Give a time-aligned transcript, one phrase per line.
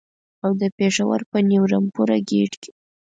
[0.43, 2.71] او د پېښور په نیو رمپوره ګېټ کې.